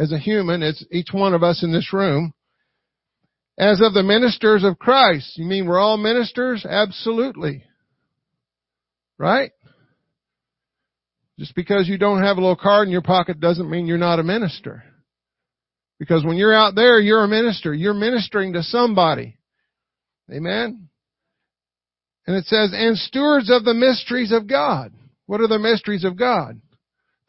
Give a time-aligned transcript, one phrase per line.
[0.00, 2.32] as a human, it's each one of us in this room,
[3.58, 5.36] as of the ministers of Christ.
[5.36, 6.64] You mean we're all ministers?
[6.64, 7.64] Absolutely.
[9.18, 9.50] Right?
[11.38, 14.18] Just because you don't have a little card in your pocket doesn't mean you're not
[14.18, 14.82] a minister.
[15.98, 17.74] Because when you're out there, you're a minister.
[17.74, 19.36] You're ministering to somebody.
[20.32, 20.88] Amen?
[22.26, 24.94] And it says, and stewards of the mysteries of God.
[25.26, 26.58] What are the mysteries of God?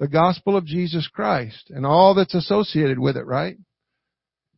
[0.01, 3.55] The gospel of Jesus Christ and all that's associated with it, right?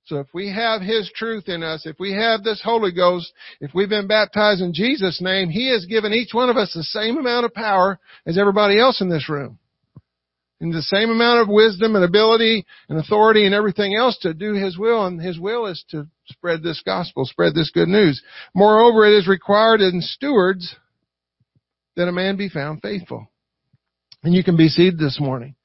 [0.05, 3.73] So if we have His truth in us, if we have this Holy Ghost, if
[3.73, 7.17] we've been baptized in Jesus' name, He has given each one of us the same
[7.17, 9.59] amount of power as everybody else in this room.
[10.62, 14.53] And the same amount of wisdom and ability and authority and everything else to do
[14.53, 18.23] His will, and His will is to spread this gospel, spread this good news.
[18.55, 20.73] Moreover, it is required in stewards
[21.98, 23.28] that a man be found faithful.
[24.23, 25.55] And you can be seated this morning.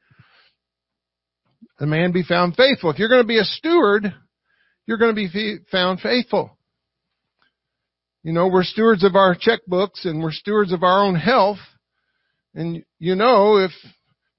[1.79, 2.91] The man be found faithful.
[2.91, 4.13] If you're going to be a steward,
[4.87, 6.59] you're going to be found faithful.
[8.25, 11.59] You know, we're stewards of our checkbooks and we're stewards of our own health.
[12.55, 13.71] And you know, if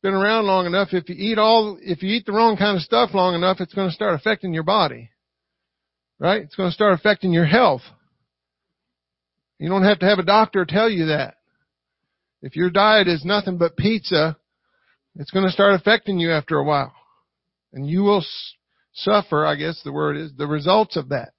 [0.01, 2.83] been around long enough, if you eat all, if you eat the wrong kind of
[2.83, 5.09] stuff long enough, it's going to start affecting your body.
[6.19, 6.41] Right?
[6.41, 7.81] It's going to start affecting your health.
[9.59, 11.35] You don't have to have a doctor tell you that.
[12.41, 14.37] If your diet is nothing but pizza,
[15.15, 16.93] it's going to start affecting you after a while.
[17.73, 18.23] And you will
[18.93, 21.33] suffer, I guess the word is, the results of that.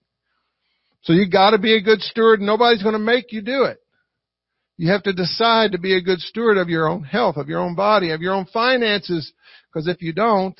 [1.03, 2.41] So you gotta be a good steward.
[2.41, 3.79] Nobody's gonna make you do it.
[4.77, 7.61] You have to decide to be a good steward of your own health, of your
[7.61, 9.33] own body, of your own finances.
[9.73, 10.59] Because if you don't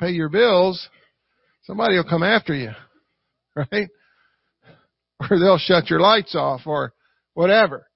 [0.00, 0.88] pay your bills,
[1.64, 2.70] somebody will come after you.
[3.54, 3.90] Right?
[5.20, 6.94] Or they'll shut your lights off or
[7.34, 7.86] whatever.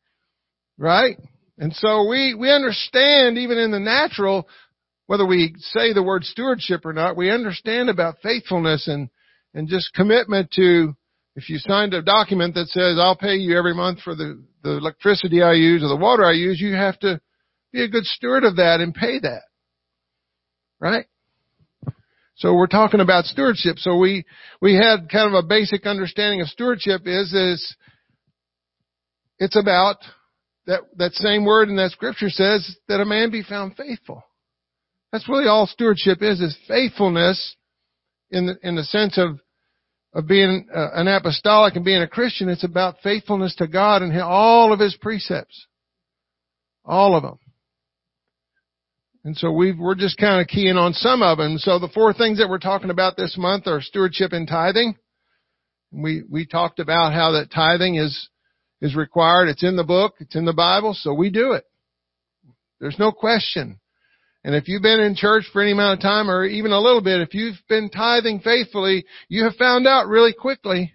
[0.76, 1.16] Right?
[1.58, 4.46] And so we, we understand even in the natural
[5.06, 9.08] whether we say the word stewardship or not, we understand about faithfulness and,
[9.54, 10.94] and just commitment to,
[11.36, 14.72] if you signed a document that says, I'll pay you every month for the, the
[14.72, 17.20] electricity I use or the water I use, you have to
[17.72, 19.42] be a good steward of that and pay that.
[20.80, 21.06] Right?
[22.34, 23.78] So we're talking about stewardship.
[23.78, 24.24] So we,
[24.60, 27.76] we had kind of a basic understanding of stewardship is, is
[29.38, 29.96] it's about
[30.66, 34.22] that, that same word in that scripture says that a man be found faithful.
[35.12, 37.56] That's really all stewardship is, is faithfulness
[38.30, 39.38] in the, in the sense of,
[40.12, 42.48] of being uh, an apostolic and being a Christian.
[42.48, 45.66] It's about faithfulness to God and all of His precepts.
[46.84, 47.38] All of them.
[49.24, 51.58] And so we are just kind of keying on some of them.
[51.58, 54.96] So the four things that we're talking about this month are stewardship and tithing.
[55.90, 58.28] We, we talked about how that tithing is,
[58.80, 59.48] is required.
[59.48, 60.14] It's in the book.
[60.20, 60.94] It's in the Bible.
[60.94, 61.64] So we do it.
[62.80, 63.80] There's no question.
[64.44, 67.00] And if you've been in church for any amount of time or even a little
[67.00, 70.92] bit, if you've been tithing faithfully, you have found out really quickly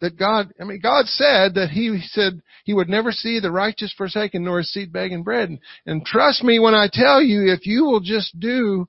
[0.00, 3.94] that God, I mean, God said that He said He would never see the righteous
[3.96, 5.48] forsaken nor his seed begging bread.
[5.48, 8.88] And, and trust me when I tell you, if you will just do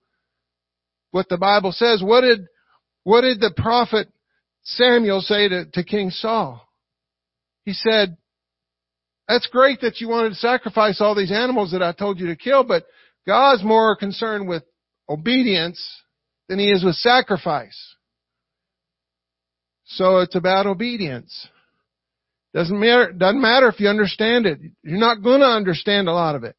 [1.11, 2.47] what the Bible says, what did,
[3.03, 4.07] what did the prophet
[4.63, 6.67] Samuel say to, to King Saul?
[7.65, 8.17] He said,
[9.27, 12.35] that's great that you wanted to sacrifice all these animals that I told you to
[12.35, 12.85] kill, but
[13.25, 14.63] God's more concerned with
[15.09, 15.81] obedience
[16.49, 17.95] than he is with sacrifice.
[19.85, 21.47] So it's about obedience.
[22.53, 24.59] Doesn't matter, doesn't matter if you understand it.
[24.83, 26.55] You're not gonna understand a lot of it.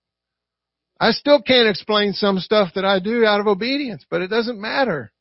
[0.99, 4.61] I still can't explain some stuff that I do out of obedience, but it doesn't
[4.61, 5.13] matter.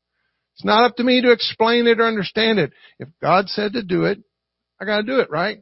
[0.56, 2.72] It's not up to me to explain it or understand it.
[3.00, 4.20] If God said to do it,
[4.80, 5.60] I gotta do it, right?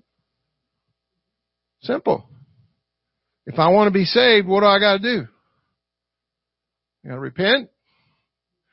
[1.82, 2.26] Simple.
[3.46, 5.28] If I want to be saved, what do I gotta do?
[7.04, 7.70] I gotta repent.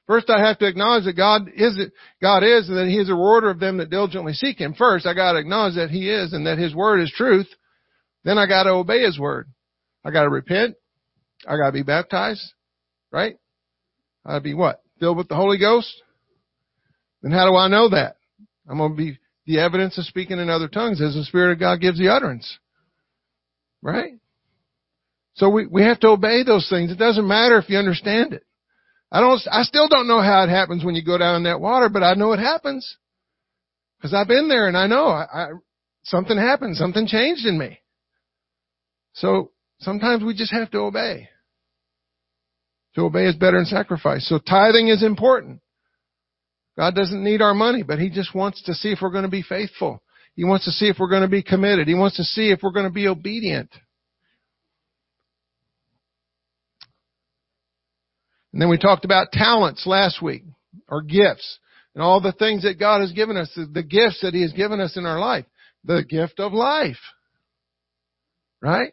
[0.06, 1.78] First I have to acknowledge that God is,
[2.20, 4.74] God is and that He is a rewarder of them that diligently seek Him.
[4.74, 7.48] First I gotta acknowledge that He is and that His Word is truth.
[8.24, 9.48] Then I gotta obey His Word.
[10.04, 10.76] I gotta repent.
[11.46, 12.52] I gotta be baptized.
[13.10, 13.36] Right?
[14.24, 14.82] I gotta be what?
[15.00, 16.02] Filled with the Holy Ghost?
[17.22, 18.16] Then how do I know that?
[18.68, 21.80] I'm gonna be the evidence of speaking in other tongues as the Spirit of God
[21.80, 22.58] gives the utterance.
[23.82, 24.14] Right?
[25.34, 26.90] So we, we have to obey those things.
[26.90, 28.44] It doesn't matter if you understand it.
[29.10, 31.60] I don't, I still don't know how it happens when you go down in that
[31.60, 32.96] water, but I know it happens.
[34.02, 35.46] Cause I've been there and I know I, I,
[36.04, 37.80] something happened, something changed in me.
[39.14, 41.28] So sometimes we just have to obey.
[42.94, 44.28] To obey is better than sacrifice.
[44.28, 45.60] So tithing is important.
[46.76, 49.30] God doesn't need our money, but He just wants to see if we're going to
[49.30, 50.02] be faithful.
[50.38, 51.88] He wants to see if we're going to be committed.
[51.88, 53.72] He wants to see if we're going to be obedient.
[58.52, 60.44] And then we talked about talents last week,
[60.88, 61.58] or gifts,
[61.92, 64.78] and all the things that God has given us, the gifts that He has given
[64.78, 65.44] us in our life.
[65.82, 67.00] The gift of life.
[68.62, 68.92] Right?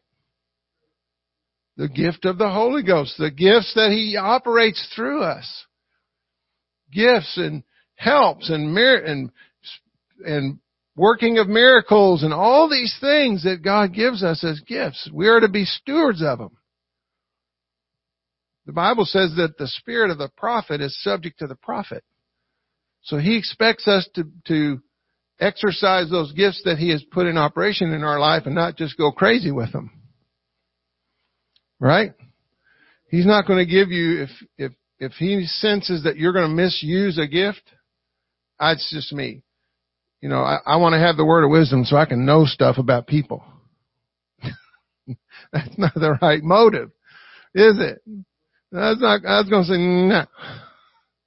[1.77, 5.65] The gift of the Holy Ghost, the gifts that He operates through us.
[6.91, 7.61] Gifts and
[7.93, 9.29] helps and mir- and
[10.25, 10.59] and
[10.95, 15.09] working of miracles and all these things that God gives us as gifts.
[15.13, 16.57] We are to be stewards of them.
[18.65, 22.03] The Bible says that the spirit of the prophet is subject to the prophet.
[23.03, 24.81] So he expects us to, to
[25.39, 28.97] exercise those gifts that he has put in operation in our life and not just
[28.97, 29.91] go crazy with them.
[31.79, 32.13] Right?
[33.09, 36.55] He's not going to give you, if, if, if he senses that you're going to
[36.55, 37.61] misuse a gift,
[38.59, 39.43] that's just me.
[40.25, 42.45] You know, I, I want to have the word of wisdom so I can know
[42.45, 43.43] stuff about people.
[45.53, 46.89] that's not the right motive,
[47.53, 48.01] is it?
[48.71, 50.25] That's not, I was going to say, no.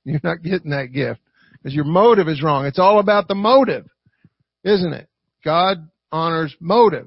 [0.02, 1.20] You're not getting that gift.
[1.52, 2.66] Because your motive is wrong.
[2.66, 3.86] It's all about the motive,
[4.64, 5.08] isn't it?
[5.44, 7.06] God honors motive.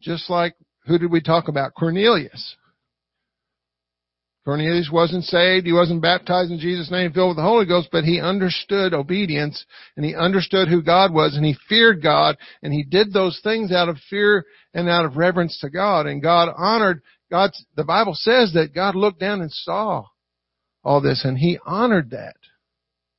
[0.00, 0.54] Just like,
[0.86, 1.74] who did we talk about?
[1.74, 2.56] Cornelius.
[4.44, 5.66] Cornelius wasn't saved.
[5.66, 9.64] He wasn't baptized in Jesus' name, filled with the Holy Ghost, but he understood obedience
[9.96, 13.72] and he understood who God was and he feared God and he did those things
[13.72, 14.44] out of fear
[14.74, 17.00] and out of reverence to God and God honored
[17.30, 17.52] God.
[17.74, 20.04] The Bible says that God looked down and saw
[20.82, 22.36] all this and he honored that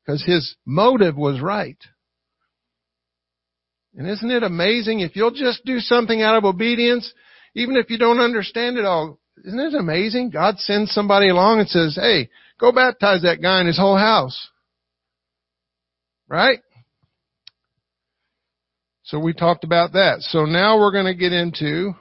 [0.06, 1.78] because his motive was right.
[3.96, 7.12] And isn't it amazing if you'll just do something out of obedience,
[7.56, 10.30] even if you don't understand it all, isn't it amazing?
[10.30, 12.30] God sends somebody along and says, hey,
[12.60, 14.50] go baptize that guy in his whole house.
[16.28, 16.60] Right?
[19.04, 20.22] So we talked about that.
[20.22, 21.94] So now we're going to get into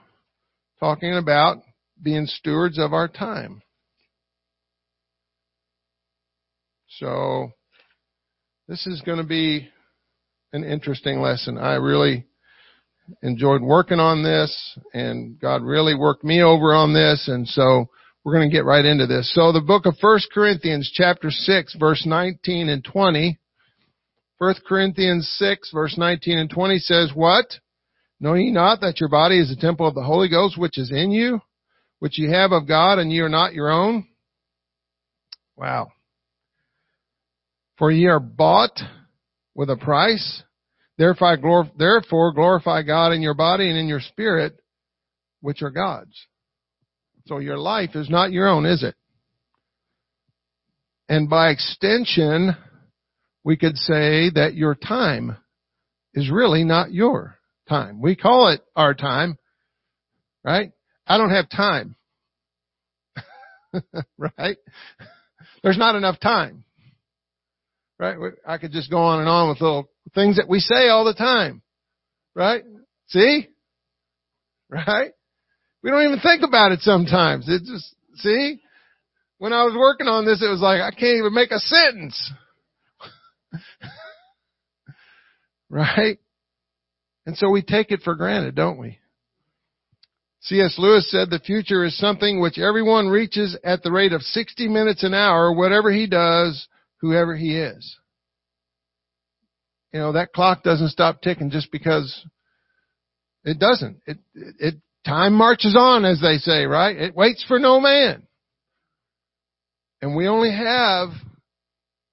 [0.81, 1.59] talking about
[2.03, 3.61] being stewards of our time.
[6.89, 7.51] So
[8.69, 9.69] this is going to be
[10.53, 11.59] an interesting lesson.
[11.59, 12.27] I really
[13.23, 17.89] enjoyed working on this and God really worked me over on this and so
[18.25, 19.33] we're going to get right into this.
[19.35, 23.39] So the book of 1 Corinthians chapter 6 verse 19 and 20
[24.39, 27.47] 1 Corinthians 6 verse 19 and 20 says what?
[28.21, 30.91] Know ye not that your body is a temple of the Holy Ghost which is
[30.91, 31.41] in you,
[31.99, 34.07] which ye have of God and ye are not your own?
[35.57, 35.93] Wow.
[37.79, 38.81] For ye are bought
[39.55, 40.43] with a price.
[40.97, 44.55] Therefore, glorify God in your body and in your spirit,
[45.41, 46.15] which are God's.
[47.27, 48.95] So your life is not your own, is it?
[51.09, 52.57] And by extension,
[53.43, 55.37] we could say that your time
[56.15, 57.39] is really not your
[57.69, 58.01] time.
[58.01, 59.39] We call it our time,
[60.43, 60.73] right?
[61.07, 61.97] I don't have time.
[64.19, 64.57] right?
[65.63, 66.65] There's not enough time.
[67.99, 68.17] Right?
[68.47, 71.15] I could just go on and on with little things that we say all the
[71.15, 71.63] time.
[72.35, 72.65] Right?
[73.09, 73.49] See?
[74.69, 75.13] Right?
[75.83, 77.49] We don't even think about it sometimes.
[77.49, 78.61] It just, see?
[79.39, 82.33] When I was working on this, it was like, I can't even make a sentence.
[85.69, 86.19] right?
[87.27, 88.99] And so we take it for granted, don't we?
[90.43, 90.75] C.S.
[90.79, 95.03] Lewis said the future is something which everyone reaches at the rate of 60 minutes
[95.03, 96.69] an hour, whatever he does,
[97.05, 97.99] whoever he is.
[99.93, 102.25] You know, that clock doesn't stop ticking just because
[103.45, 104.01] it doesn't.
[104.07, 104.75] It, it, it
[105.07, 106.97] time marches on, as they say, right?
[106.97, 108.27] It waits for no man.
[110.01, 111.11] And we only have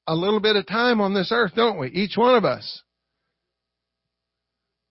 [0.07, 1.87] a little bit of time on this earth, don't we?
[1.87, 2.81] Each one of us.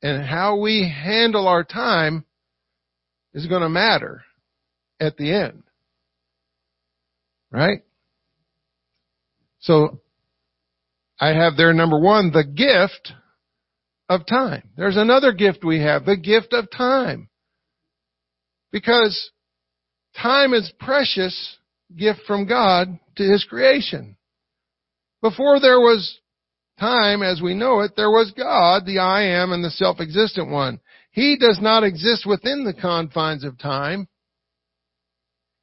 [0.02, 2.24] And how we handle our time
[3.34, 4.24] is going to matter
[4.98, 5.62] at the end.
[7.52, 7.82] Right?
[9.60, 10.00] So
[11.18, 13.12] I have there number one, the gift
[14.08, 14.70] of time.
[14.76, 17.28] There's another gift we have, the gift of time.
[18.72, 19.30] Because
[20.20, 21.56] time is precious
[21.96, 24.16] gift from God to His creation.
[25.20, 26.18] Before there was
[26.78, 30.80] time as we know it, there was God, the I am and the self-existent one.
[31.10, 34.08] He does not exist within the confines of time.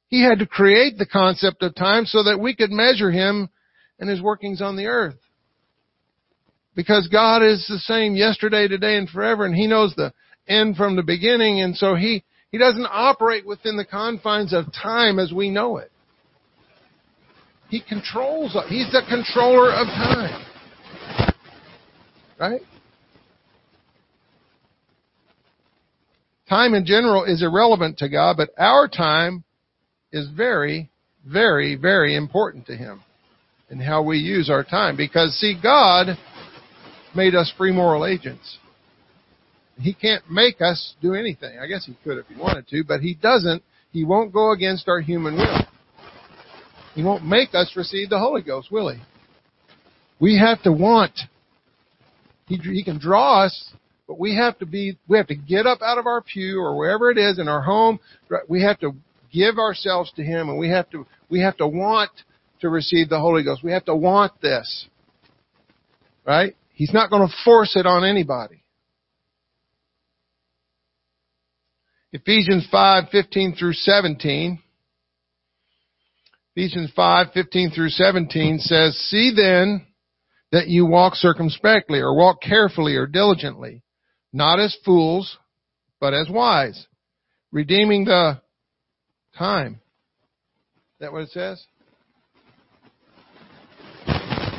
[0.06, 3.48] He had to create the concept of time so that we could measure Him
[3.98, 5.16] and his workings on the earth.
[6.74, 10.12] Because God is the same yesterday, today, and forever, and he knows the
[10.46, 15.18] end from the beginning, and so he, he doesn't operate within the confines of time
[15.18, 15.90] as we know it.
[17.68, 20.46] He controls, he's the controller of time.
[22.38, 22.60] Right?
[26.48, 29.44] Time in general is irrelevant to God, but our time
[30.12, 30.90] is very
[31.28, 33.02] very, very important to Him
[33.70, 34.96] and how we use our time.
[34.96, 36.16] Because see, God
[37.14, 38.58] made us free moral agents.
[39.80, 41.58] He can't make us do anything.
[41.58, 43.62] I guess He could if He wanted to, but He doesn't.
[43.92, 45.60] He won't go against our human will.
[46.94, 49.00] He won't make us receive the Holy Ghost, will He?
[50.20, 51.18] We have to want.
[52.46, 53.72] He, he can draw us,
[54.08, 56.76] but we have to be, we have to get up out of our pew or
[56.76, 58.00] wherever it is in our home.
[58.48, 58.94] We have to
[59.32, 62.10] give ourselves to Him and we have to, we have to want
[62.60, 63.62] to receive the Holy Ghost.
[63.62, 64.86] We have to want this.
[66.26, 66.54] Right?
[66.72, 68.62] He's not going to force it on anybody.
[72.12, 74.58] Ephesians 5, 15 through 17.
[76.54, 79.86] Ephesians 5, 15 through 17 says, See then
[80.50, 83.82] that you walk circumspectly or walk carefully or diligently,
[84.32, 85.38] not as fools,
[86.00, 86.86] but as wise,
[87.52, 88.40] redeeming the
[89.36, 89.74] time.
[89.74, 91.64] Is that what it says?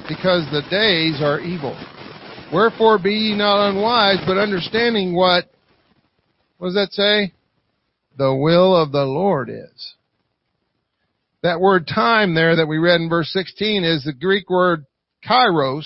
[0.10, 1.78] Because the days are evil.
[2.51, 5.46] Wherefore be ye not unwise, but understanding what,
[6.58, 7.32] what does that say?
[8.18, 9.94] The will of the Lord is.
[11.44, 14.86] That word time there that we read in verse 16 is the Greek word
[15.25, 15.86] kairos,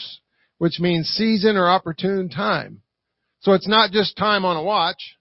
[0.57, 2.81] which means season or opportune time.
[3.41, 5.17] So it's not just time on a watch,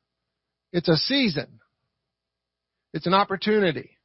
[0.73, 1.59] it's a season.
[2.95, 3.99] It's an opportunity.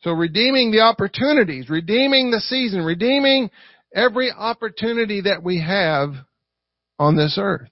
[0.00, 3.50] So redeeming the opportunities, redeeming the season, redeeming
[3.94, 6.10] every opportunity that we have
[6.98, 7.70] on this earth.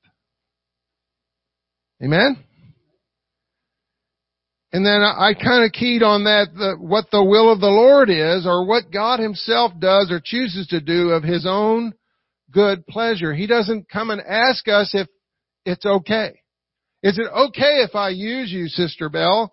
[2.02, 2.42] Amen?
[4.72, 8.10] And then I, kind of keyed on that, the, what the will of the Lord
[8.10, 11.94] is, or what God Himself does or chooses to do of His own
[12.50, 13.32] good pleasure.
[13.32, 15.08] He doesn't come and ask us if
[15.64, 16.40] it's okay.
[17.02, 19.52] Is it okay if I use you, Sister Bell,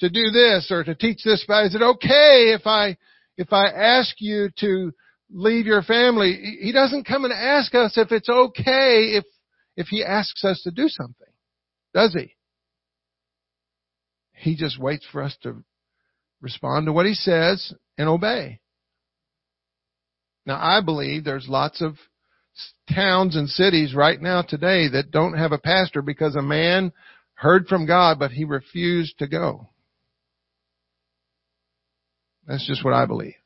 [0.00, 1.42] to do this or to teach this?
[1.48, 2.96] Is it okay if I,
[3.36, 4.92] if I ask you to
[5.30, 6.58] leave your family?
[6.60, 9.24] He doesn't come and ask us if it's okay if,
[9.76, 11.28] if he asks us to do something.
[11.94, 12.34] Does he?
[14.32, 15.62] He just waits for us to
[16.40, 18.60] respond to what he says and obey.
[20.46, 21.96] Now I believe there's lots of
[22.92, 26.92] towns and cities right now today that don't have a pastor because a man
[27.34, 29.68] heard from God, but he refused to go.
[32.50, 33.36] That's just what I believe.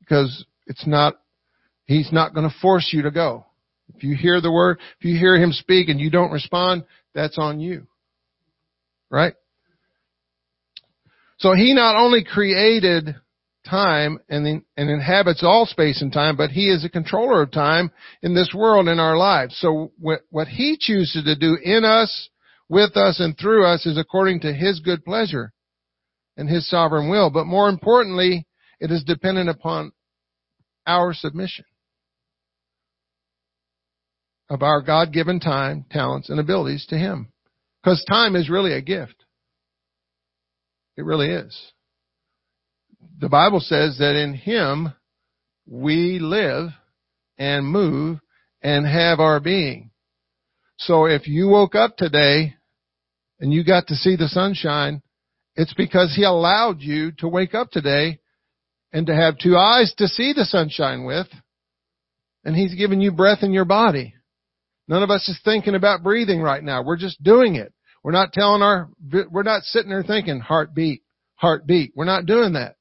[0.00, 1.20] Because it's not,
[1.84, 3.46] he's not going to force you to go.
[3.94, 6.82] If you hear the word, if you hear him speak and you don't respond,
[7.14, 7.86] that's on you.
[9.08, 9.34] Right?
[11.38, 13.14] So he not only created
[13.68, 17.92] time and, and inhabits all space and time, but he is a controller of time
[18.20, 19.56] in this world in our lives.
[19.60, 22.30] So what, what he chooses to do in us,
[22.68, 25.52] with us, and through us is according to his good pleasure
[26.36, 27.30] and his sovereign will.
[27.30, 28.46] But more importantly,
[28.78, 29.92] it is dependent upon
[30.86, 31.64] our submission
[34.48, 37.28] of our God-given time, talents, and abilities to him.
[37.82, 39.24] Because time is really a gift.
[40.96, 41.72] It really is
[43.20, 44.92] the Bible says that in Him
[45.66, 46.70] we live
[47.38, 48.18] and move
[48.62, 49.90] and have our being.
[50.78, 52.54] So if you woke up today
[53.38, 55.02] and you got to see the sunshine,
[55.60, 58.18] it's because He allowed you to wake up today
[58.94, 61.26] and to have two eyes to see the sunshine with,
[62.44, 64.14] and He's given you breath in your body.
[64.88, 66.82] None of us is thinking about breathing right now.
[66.82, 67.74] We're just doing it.
[68.02, 68.88] We're not telling our,
[69.30, 71.02] we're not sitting there thinking heartbeat,
[71.34, 71.92] heartbeat.
[71.94, 72.76] We're not doing that.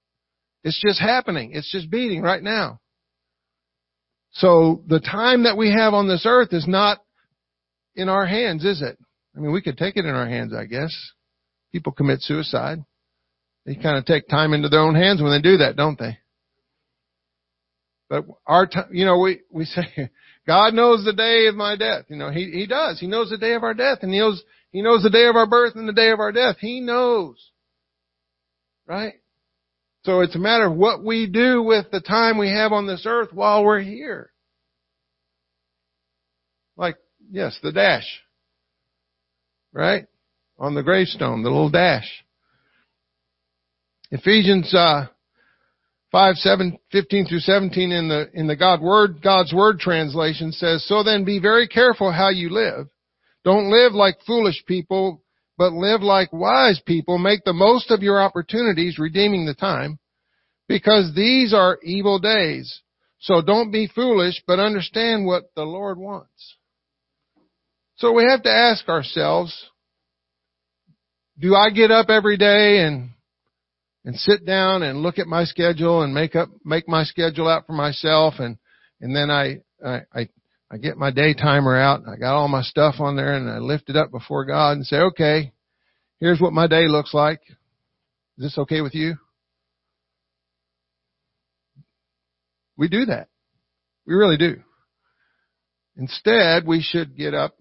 [0.63, 1.51] It's just happening.
[1.53, 2.79] It's just beating right now.
[4.31, 6.99] So the time that we have on this earth is not
[7.93, 8.97] in our hands, is it?
[9.35, 10.95] I mean, we could take it in our hands, I guess.
[11.71, 12.83] People commit suicide.
[13.65, 16.17] They kind of take time into their own hands when they do that, don't they?
[18.09, 20.09] But our time, you know, we, we say,
[20.47, 22.05] God knows the day of my death.
[22.09, 22.99] You know, He, He does.
[22.99, 25.35] He knows the day of our death and He knows, He knows the day of
[25.35, 26.55] our birth and the day of our death.
[26.59, 27.35] He knows.
[28.87, 29.13] Right?
[30.05, 33.03] So it's a matter of what we do with the time we have on this
[33.05, 34.31] earth while we're here.
[36.77, 36.95] Like,
[37.29, 38.07] yes, the dash.
[39.71, 40.07] Right?
[40.59, 42.07] On the gravestone, the little dash.
[44.11, 45.07] Ephesians uh,
[46.11, 50.85] 5, 7, 15 through 17 in the, in the God Word, God's Word translation says,
[50.87, 52.87] So then be very careful how you live.
[53.45, 55.23] Don't live like foolish people,
[55.57, 57.17] but live like wise people.
[57.17, 59.99] Make the most of your opportunities, redeeming the time,
[60.67, 62.81] because these are evil days.
[63.19, 66.55] So don't be foolish, but understand what the Lord wants.
[67.97, 69.53] So we have to ask ourselves,
[71.39, 73.11] do I get up every day and
[74.05, 77.67] and sit down and look at my schedule and make up, make my schedule out
[77.67, 78.57] for myself and,
[79.01, 80.29] and then I, I, I,
[80.71, 82.01] I get my day timer out.
[82.07, 84.85] I got all my stuff on there and I lift it up before God and
[84.85, 85.51] say, okay,
[86.19, 87.41] here's what my day looks like.
[88.37, 89.15] Is this okay with you?
[92.77, 93.27] We do that.
[94.07, 94.61] We really do.
[95.97, 97.55] Instead, we should get up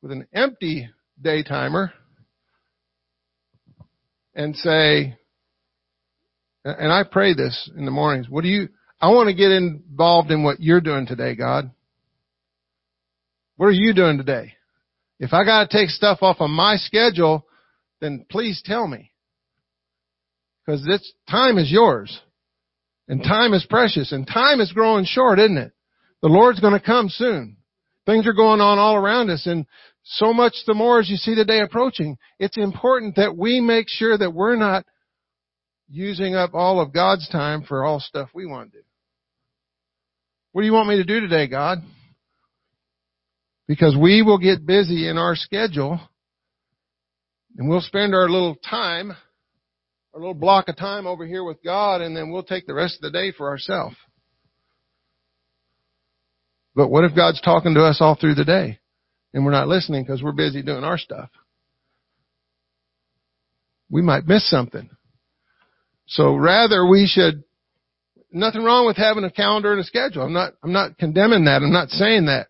[0.00, 0.88] with an empty
[1.20, 1.92] day timer
[4.38, 5.16] and say,
[6.64, 8.68] and I pray this in the mornings, what do you,
[9.00, 11.72] I want to get involved in what you're doing today, God.
[13.56, 14.54] What are you doing today?
[15.18, 17.46] If I gotta take stuff off of my schedule,
[18.00, 19.10] then please tell me.
[20.64, 22.20] Because this time is yours.
[23.08, 24.12] And time is precious.
[24.12, 25.72] And time is growing short, isn't it?
[26.22, 27.56] The Lord's gonna come soon.
[28.06, 29.66] Things are going on all around us and
[30.10, 33.88] so much the more as you see the day approaching, it's important that we make
[33.88, 34.86] sure that we're not
[35.90, 38.84] using up all of God's time for all stuff we want to do.
[40.52, 41.78] What do you want me to do today, God?
[43.66, 46.00] Because we will get busy in our schedule
[47.58, 49.10] and we'll spend our little time,
[50.14, 52.96] our little block of time over here with God and then we'll take the rest
[52.96, 53.96] of the day for ourselves.
[56.74, 58.78] But what if God's talking to us all through the day
[59.32, 61.30] and we're not listening because we're busy doing our stuff?
[63.90, 64.90] We might miss something.
[66.06, 67.44] So rather we should,
[68.32, 70.22] nothing wrong with having a calendar and a schedule.
[70.22, 71.62] I'm not, I'm not condemning that.
[71.62, 72.48] I'm not saying that.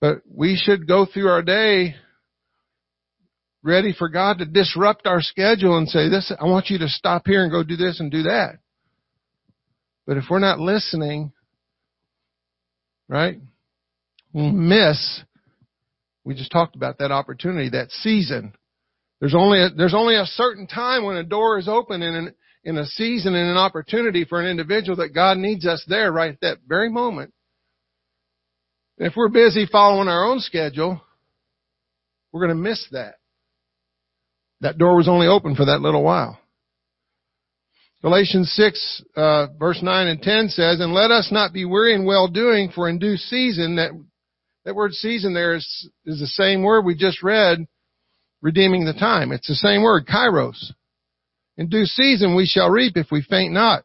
[0.00, 1.94] But we should go through our day
[3.62, 7.22] ready for God to disrupt our schedule and say, this, I want you to stop
[7.26, 8.58] here and go do this and do that.
[10.06, 11.32] But if we're not listening,
[13.08, 13.38] right,
[14.32, 15.22] we'll miss,
[16.24, 18.52] we just talked about that opportunity, that season.
[19.20, 22.34] There's only a, there's only a certain time when a door is open in an,
[22.64, 26.32] in a season and an opportunity for an individual that God needs us there right
[26.32, 27.32] at that very moment.
[28.98, 31.00] If we're busy following our own schedule,
[32.30, 33.16] we're going to miss that.
[34.60, 36.38] That door was only open for that little while.
[38.00, 42.04] Galatians 6, uh, verse 9 and 10 says, And let us not be weary in
[42.04, 43.90] well doing, for in due season, that,
[44.64, 47.66] that word season there is, is the same word we just read,
[48.40, 49.32] redeeming the time.
[49.32, 50.72] It's the same word, kairos.
[51.56, 53.84] In due season we shall reap if we faint not.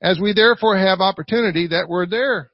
[0.00, 2.50] As we therefore have opportunity, that word there,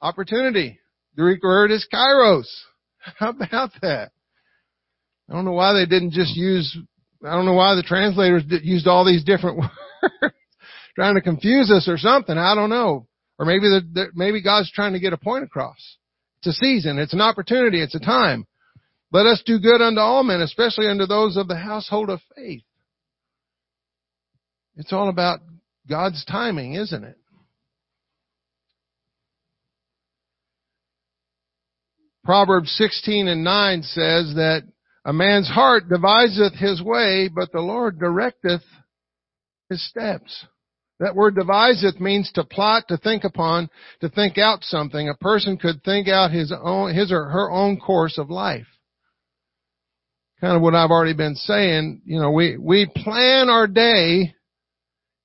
[0.00, 0.78] opportunity.
[1.14, 2.46] The Greek word is kairos.
[3.18, 4.12] How about that?
[5.28, 6.76] I don't know why they didn't just use,
[7.24, 10.34] I don't know why the translators used all these different words,
[10.96, 12.36] trying to confuse us or something.
[12.36, 13.06] I don't know.
[13.38, 15.96] Or maybe the, the, maybe God's trying to get a point across.
[16.42, 16.98] It's a season.
[16.98, 17.82] It's an opportunity.
[17.82, 18.46] It's a time.
[19.12, 22.62] Let us do good unto all men, especially unto those of the household of faith.
[24.76, 25.40] It's all about
[25.88, 27.16] God's timing, isn't it?
[32.24, 34.62] Proverbs 16 and 9 says that
[35.04, 38.62] a man's heart deviseth his way, but the Lord directeth
[39.68, 40.46] his steps.
[41.00, 43.70] That word deviseth means to plot, to think upon,
[44.02, 45.08] to think out something.
[45.08, 48.66] A person could think out his own, his or her own course of life.
[50.42, 52.02] Kind of what I've already been saying.
[52.04, 54.34] You know, we, we plan our day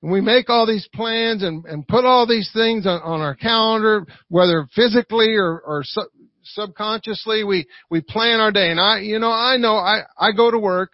[0.01, 3.35] and we make all these plans and, and put all these things on, on our
[3.35, 6.09] calendar, whether physically or, or su-
[6.43, 8.71] subconsciously, we, we plan our day.
[8.71, 10.91] And I, you know, I know I, I go to work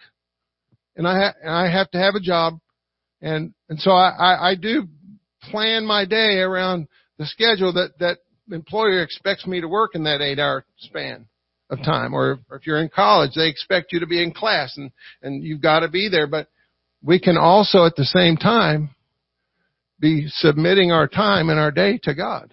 [0.96, 2.58] and I, ha- and I have to have a job
[3.22, 4.88] and, and so I, I, I do
[5.50, 8.18] plan my day around the schedule that, that
[8.50, 11.26] employer expects me to work in that eight hour span
[11.70, 12.14] of time.
[12.14, 14.90] Or, or if you're in college, they expect you to be in class and,
[15.22, 16.26] and you've got to be there.
[16.26, 16.48] But
[17.02, 18.90] we can also at the same time
[20.00, 22.52] be submitting our time and our day to God.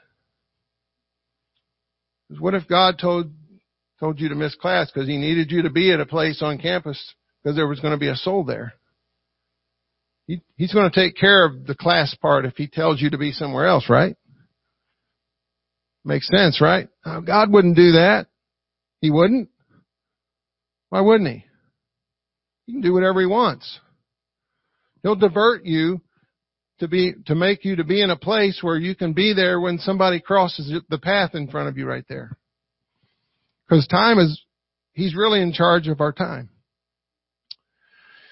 [2.37, 3.31] What if God told
[3.99, 6.57] told you to miss class because he needed you to be at a place on
[6.57, 8.73] campus because there was going to be a soul there?
[10.29, 13.17] He, he's going to take care of the class part if he tells you to
[13.17, 14.15] be somewhere else, right?
[16.05, 16.87] Makes sense, right?
[17.03, 18.27] Uh, God wouldn't do that.
[19.01, 19.49] He wouldn't.
[20.89, 21.45] Why wouldn't he?
[22.67, 23.79] He can do whatever he wants.
[25.01, 25.99] He'll divert you
[26.79, 29.59] to be, to make you to be in a place where you can be there
[29.59, 32.37] when somebody crosses the path in front of you right there.
[33.67, 34.39] Cause time is,
[34.93, 36.49] He's really in charge of our time.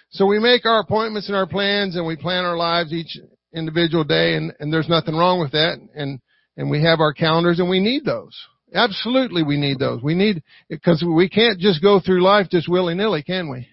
[0.09, 3.17] So we make our appointments and our plans and we plan our lives each
[3.53, 6.19] individual day and, and there's nothing wrong with that and,
[6.55, 8.35] and we have our calendars and we need those.
[8.73, 10.01] Absolutely we need those.
[10.01, 13.67] We need, because we can't just go through life just willy-nilly, can we?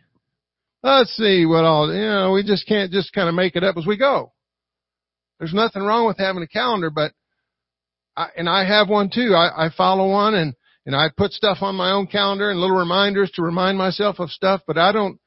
[0.84, 3.76] let's see what all, you know, we just can't just kind of make it up
[3.76, 4.32] as we go.
[5.38, 7.12] There's nothing wrong with having a calendar, but
[8.16, 9.34] I, and I have one too.
[9.34, 10.54] I, I follow one and,
[10.86, 14.30] and I put stuff on my own calendar and little reminders to remind myself of
[14.30, 15.18] stuff, but I don't,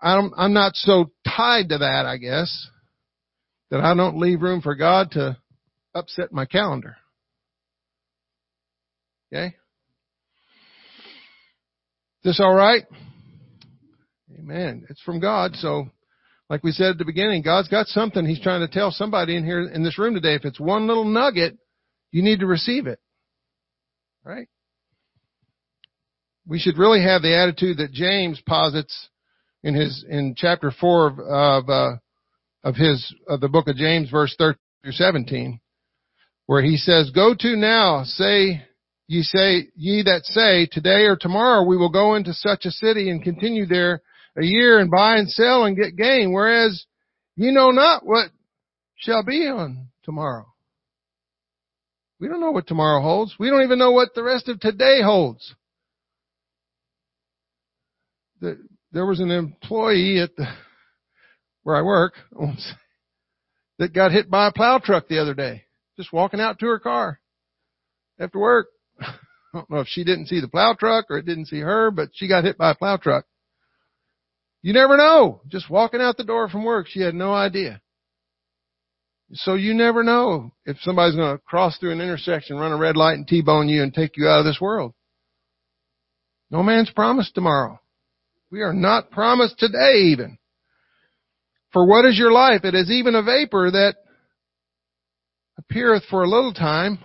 [0.00, 2.68] I don't, I'm not so tied to that, I guess,
[3.70, 5.36] that I don't leave room for God to
[5.94, 6.96] upset my calendar.
[9.32, 9.54] Okay?
[12.18, 12.84] Is this alright?
[14.38, 14.86] Amen.
[14.88, 15.86] It's from God, so
[16.48, 19.44] like we said at the beginning, God's got something He's trying to tell somebody in
[19.44, 20.34] here in this room today.
[20.34, 21.56] If it's one little nugget,
[22.10, 22.98] you need to receive it.
[24.24, 24.48] Right?
[26.46, 29.09] We should really have the attitude that James posits
[29.62, 31.96] in his, in chapter 4 of, of, uh,
[32.64, 35.60] of his, of the book of James verse 13 through 17,
[36.46, 38.62] where he says, Go to now, say,
[39.06, 43.10] ye say, ye that say, today or tomorrow we will go into such a city
[43.10, 44.02] and continue there
[44.36, 46.86] a year and buy and sell and get gain, whereas
[47.36, 48.30] ye know not what
[48.96, 50.46] shall be on tomorrow.
[52.20, 53.34] We don't know what tomorrow holds.
[53.38, 55.54] We don't even know what the rest of today holds.
[58.92, 60.46] There was an employee at the,
[61.62, 62.14] where I work
[63.78, 65.64] that got hit by a plow truck the other day,
[65.96, 67.20] just walking out to her car
[68.18, 68.68] after work.
[69.00, 69.14] I
[69.58, 72.10] don't know if she didn't see the plow truck or it didn't see her, but
[72.14, 73.24] she got hit by a plow truck.
[74.62, 75.40] You never know.
[75.48, 77.80] Just walking out the door from work, she had no idea.
[79.32, 82.96] So you never know if somebody's going to cross through an intersection, run a red
[82.96, 84.92] light and T-bone you and take you out of this world.
[86.50, 87.80] No man's promised tomorrow.
[88.50, 90.38] We are not promised today even.
[91.72, 92.64] For what is your life?
[92.64, 93.96] It is even a vapor that
[95.58, 96.98] appeareth for a little time.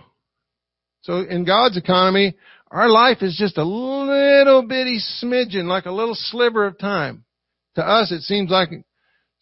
[1.02, 2.36] So in God's economy,
[2.70, 7.24] our life is just a little bitty smidgen, like a little sliver of time.
[7.76, 8.70] To us, it seems like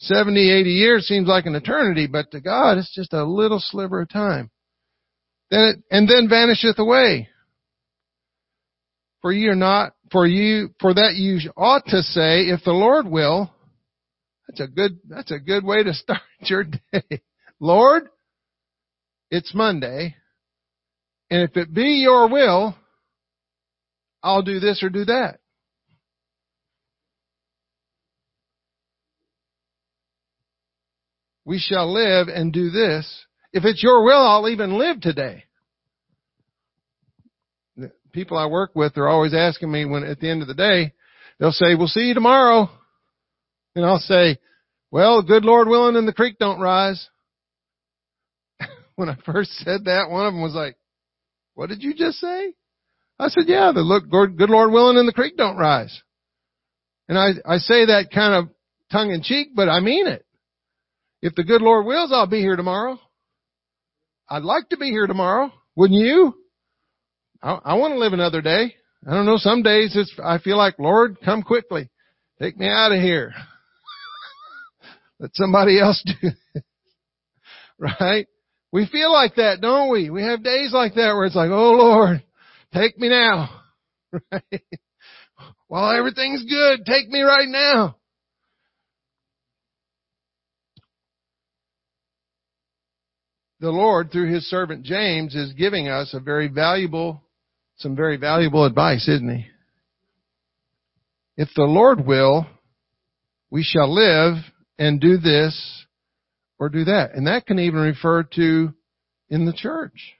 [0.00, 4.02] 70, 80 years seems like an eternity, but to God, it's just a little sliver
[4.02, 4.50] of time.
[5.50, 7.28] Then it, and then vanisheth away.
[9.22, 13.06] For you are not, for you, for that you ought to say, if the Lord
[13.06, 13.52] will,
[14.48, 17.22] that's a good, that's a good way to start your day.
[17.60, 18.08] Lord,
[19.30, 20.16] it's Monday,
[21.30, 22.76] and if it be your will,
[24.22, 25.38] I'll do this or do that.
[31.44, 33.26] we shall live and do this.
[33.52, 35.44] If it's your will, I'll even live today.
[37.76, 40.54] The people I work with are always asking me when at the end of the
[40.54, 40.92] day,
[41.38, 42.68] they'll say, we'll see you tomorrow.
[43.74, 44.38] And I'll say,
[44.90, 47.08] well, good Lord willing and the creek don't rise.
[48.94, 50.76] when I first said that, one of them was like,
[51.54, 52.54] what did you just say?
[53.18, 56.02] I said, yeah, the look, good Lord willing and the creek don't rise.
[57.08, 58.54] And I, I say that kind of
[58.90, 60.24] tongue in cheek, but I mean it.
[61.22, 62.98] If the good Lord wills, I'll be here tomorrow.
[64.28, 65.52] I'd like to be here tomorrow.
[65.74, 66.34] Wouldn't you?
[67.44, 68.74] I, I want to live another day.
[69.06, 69.36] I don't know.
[69.36, 71.90] Some days it's, I feel like, Lord, come quickly.
[72.40, 73.34] Take me out of here.
[75.20, 76.64] Let somebody else do it.
[77.78, 78.26] right?
[78.72, 80.08] We feel like that, don't we?
[80.08, 82.24] We have days like that where it's like, oh Lord,
[82.72, 83.50] take me now.
[84.30, 84.62] Right?
[85.66, 87.96] While everything's good, take me right now.
[93.64, 97.23] the Lord, through his servant James, is giving us a very valuable,
[97.76, 99.46] some very valuable advice, isn't he?
[101.36, 102.46] If the Lord will,
[103.50, 104.36] we shall live
[104.78, 105.86] and do this
[106.58, 107.14] or do that.
[107.14, 108.72] And that can even refer to
[109.28, 110.14] in the church.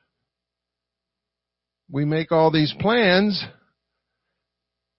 [1.91, 3.45] We make all these plans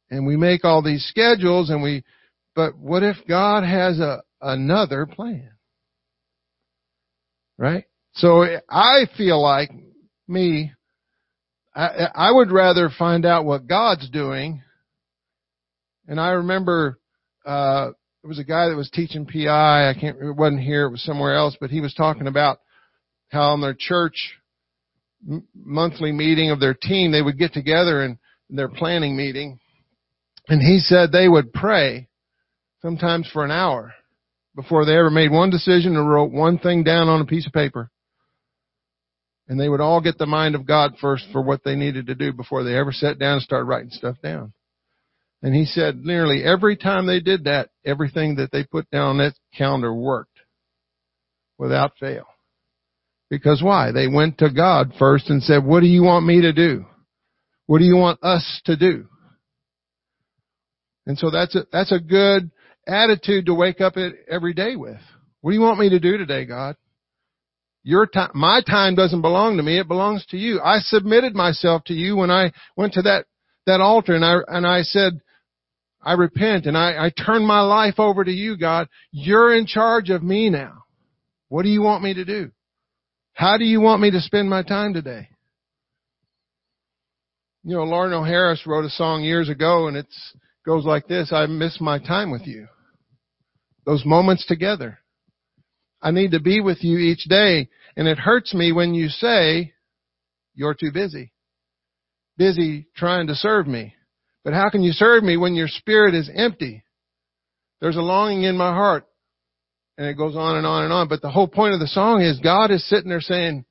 [0.09, 2.03] and we make all these schedules and we,
[2.55, 5.49] but what if God has a, another plan?
[7.57, 7.85] Right?
[8.13, 9.71] So I feel like
[10.27, 10.71] me,
[11.75, 14.61] I, I would rather find out what God's doing.
[16.07, 16.99] And I remember,
[17.45, 19.89] uh, there was a guy that was teaching PI.
[19.89, 20.85] I can't, it wasn't here.
[20.85, 22.59] It was somewhere else, but he was talking about
[23.29, 24.39] how in their church
[25.29, 28.17] m- monthly meeting of their team, they would get together and
[28.49, 29.59] their planning meeting.
[30.47, 32.07] And he said they would pray
[32.81, 33.93] sometimes for an hour
[34.55, 37.51] before they ever made one decision or wrote one thing down on a piece of
[37.51, 37.91] paper.
[39.47, 42.15] And they would all get the mind of God first for what they needed to
[42.15, 44.53] do before they ever sat down and started writing stuff down.
[45.43, 49.17] And he said nearly every time they did that, everything that they put down on
[49.19, 50.39] that calendar worked
[51.59, 52.25] without fail.
[53.29, 53.91] Because why?
[53.91, 56.85] They went to God first and said, what do you want me to do?
[57.67, 59.07] What do you want us to do?
[61.05, 62.49] And so that's a, that's a good
[62.87, 63.93] attitude to wake up
[64.29, 64.99] every day with.
[65.41, 66.75] What do you want me to do today, God?
[67.87, 69.77] Your time, my time doesn't belong to me.
[69.77, 70.59] It belongs to you.
[70.59, 73.27] I submitted myself to you when I went to that,
[73.67, 75.21] that altar and I, and I said,
[76.01, 78.87] I repent and I, I turn my life over to you, God.
[79.11, 80.83] You're in charge of me now.
[81.49, 82.49] What do you want me to do?
[83.33, 85.29] How do you want me to spend my time today?
[87.63, 90.07] You know, Larnelle Harris wrote a song years ago and it
[90.65, 92.65] goes like this, I miss my time with you.
[93.85, 94.97] Those moments together.
[96.05, 97.67] I need to be with you each day.
[97.97, 99.73] And it hurts me when you say,
[100.53, 101.33] you're too busy.
[102.37, 103.95] Busy trying to serve me.
[104.43, 106.83] But how can you serve me when your spirit is empty?
[107.81, 109.07] There's a longing in my heart.
[109.97, 111.07] And it goes on and on and on.
[111.07, 113.65] But the whole point of the song is God is sitting there saying,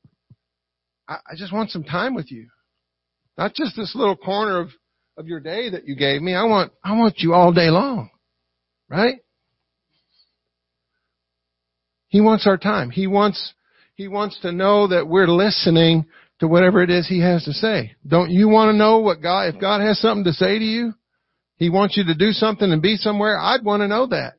[1.08, 2.48] I, I just want some time with you.
[3.38, 4.70] Not just this little corner of,
[5.16, 6.34] of your day that you gave me.
[6.34, 8.10] I want, I want you all day long.
[8.88, 9.20] Right?
[12.14, 12.90] He wants our time.
[12.90, 13.54] He wants,
[13.96, 16.06] he wants to know that we're listening
[16.38, 17.96] to whatever it is he has to say.
[18.06, 20.94] Don't you want to know what God, if God has something to say to you,
[21.56, 24.34] he wants you to do something and be somewhere, I'd want to know that.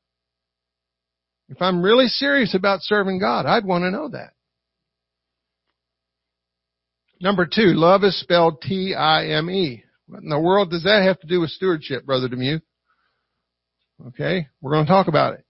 [1.50, 4.32] If I'm really serious about serving God, I'd want to know that.
[7.20, 9.84] Number two, love is spelled T-I-M-E.
[10.08, 12.62] What in the world does that have to do with stewardship, Brother Demuth?
[14.08, 15.44] Okay, we're going to talk about it.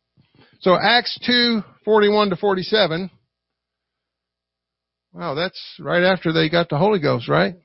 [0.62, 3.10] So Acts 2, 41 to 47.
[5.14, 7.56] Wow, that's right after they got the Holy Ghost, right?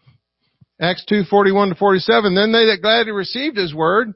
[0.80, 2.34] Acts 2, 41 to 47.
[2.34, 4.14] Then they that gladly received his word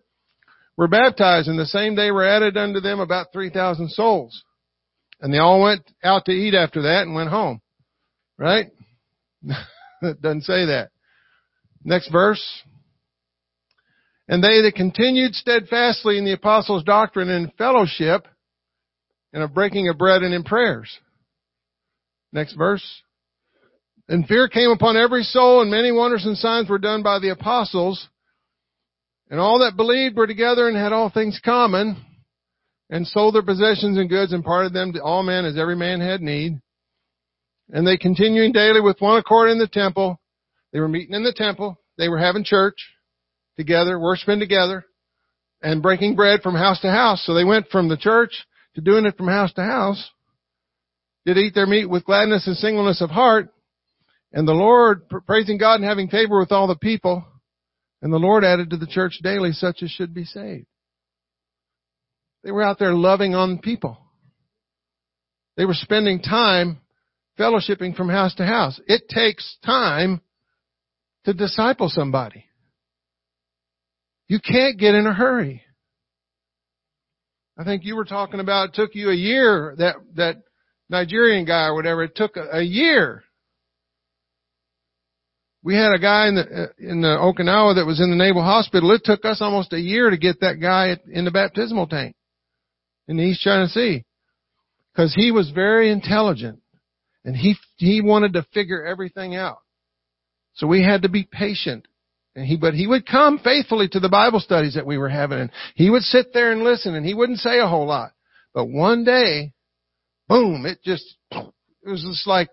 [0.77, 4.43] were baptized, and the same day were added unto them about 3,000 souls.
[5.21, 7.61] And they all went out to eat after that and went home.
[8.39, 8.67] Right?
[10.03, 10.91] it doesn't say that.
[11.85, 12.43] Next verse.
[14.27, 18.27] And they that continued steadfastly in the apostles' doctrine and fellowship,
[19.35, 20.89] and of breaking of bread and in prayers.
[22.33, 22.85] Next verse.
[24.09, 27.31] And fear came upon every soul, and many wonders and signs were done by the
[27.31, 28.09] apostles.
[29.31, 31.97] And all that believed were together and had all things common,
[32.91, 36.01] and sold their possessions and goods and parted them to all men as every man
[36.01, 36.61] had need.
[37.71, 40.21] And they continuing daily with one accord in the temple.
[40.73, 41.77] They were meeting in the temple.
[41.99, 42.77] They were having church
[43.57, 44.85] together, worshiping together,
[45.63, 47.25] and breaking bread from house to house.
[47.25, 50.11] So they went from the church to doing it from house to house,
[51.25, 53.49] did eat their meat with gladness and singleness of heart,
[54.33, 57.25] and the Lord, praising God and having favor with all the people,
[58.03, 60.67] and the Lord added to the church daily such as should be saved.
[62.43, 63.97] They were out there loving on people.
[65.57, 66.79] They were spending time
[67.39, 68.79] fellowshipping from house to house.
[68.87, 70.21] It takes time
[71.25, 72.45] to disciple somebody.
[74.29, 75.63] You can't get in a hurry.
[77.57, 80.37] I think you were talking about it took you a year, that, that
[80.89, 83.23] Nigerian guy or whatever, it took a, a year.
[85.63, 88.43] We had a guy in the, uh, in the Okinawa that was in the Naval
[88.43, 88.91] Hospital.
[88.91, 92.17] It took us almost a year to get that guy in the baptismal tank
[93.09, 94.05] in the East China Sea.
[94.97, 96.61] Cause he was very intelligent
[97.25, 99.59] and he, he wanted to figure everything out.
[100.55, 101.87] So we had to be patient
[102.37, 105.39] and he, but he would come faithfully to the Bible studies that we were having
[105.39, 108.13] and he would sit there and listen and he wouldn't say a whole lot.
[108.53, 109.53] But one day,
[110.29, 112.51] boom, it just, it was just like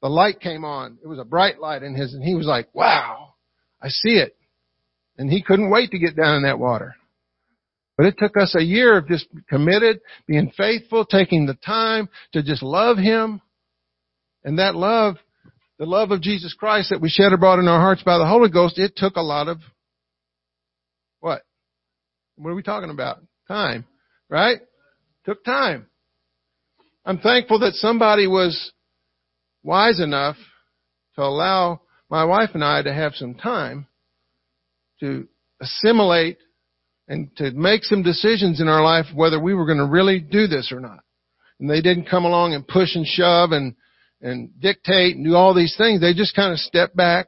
[0.00, 0.98] the light came on.
[1.02, 3.34] It was a bright light in his and he was like, wow,
[3.82, 4.36] I see it.
[5.18, 6.94] And he couldn't wait to get down in that water.
[7.96, 12.44] But it took us a year of just committed, being faithful, taking the time to
[12.44, 13.42] just love him.
[14.44, 15.16] And that love
[15.78, 18.50] the love of Jesus Christ that we shed abroad in our hearts by the Holy
[18.50, 19.58] Ghost, it took a lot of
[21.20, 21.42] what?
[22.36, 23.18] What are we talking about?
[23.46, 23.84] Time,
[24.28, 24.58] right?
[25.24, 25.86] Took time.
[27.04, 28.72] I'm thankful that somebody was
[29.62, 30.36] wise enough
[31.14, 33.86] to allow my wife and I to have some time
[35.00, 35.28] to
[35.60, 36.38] assimilate
[37.06, 40.46] and to make some decisions in our life whether we were going to really do
[40.46, 41.00] this or not.
[41.60, 43.74] And they didn't come along and push and shove and
[44.20, 46.00] and dictate and do all these things.
[46.00, 47.26] They just kind of stepped back.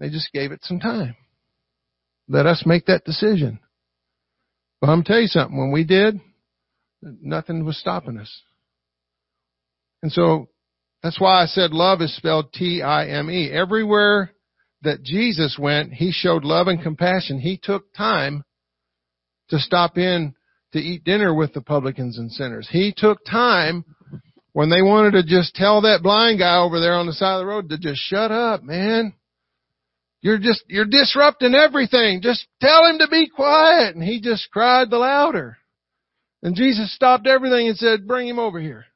[0.00, 1.16] They just gave it some time.
[2.28, 3.60] Let us make that decision.
[4.80, 6.20] But I'm tell you something, when we did,
[7.02, 8.42] nothing was stopping us.
[10.02, 10.48] And so
[11.02, 13.50] that's why I said love is spelled T-I-M-E.
[13.50, 14.32] Everywhere
[14.82, 17.38] that Jesus went, He showed love and compassion.
[17.38, 18.44] He took time
[19.48, 20.34] to stop in
[20.72, 22.68] to eat dinner with the publicans and sinners.
[22.70, 23.84] He took time
[24.54, 27.40] when they wanted to just tell that blind guy over there on the side of
[27.40, 29.12] the road to just shut up, man.
[30.22, 32.22] You're just, you're disrupting everything.
[32.22, 33.96] Just tell him to be quiet.
[33.96, 35.58] And he just cried the louder.
[36.42, 38.86] And Jesus stopped everything and said, bring him over here.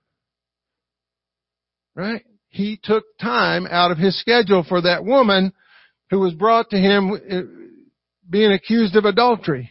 [1.96, 2.24] Right?
[2.50, 5.52] He took time out of his schedule for that woman
[6.10, 7.40] who was brought to him uh,
[8.30, 9.70] being accused of adultery.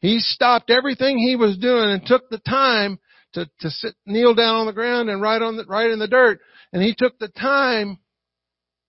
[0.00, 2.98] He stopped everything he was doing and took the time
[3.34, 6.08] to, to sit, kneel down on the ground and write on the, write in the
[6.08, 6.40] dirt.
[6.72, 7.98] And he took the time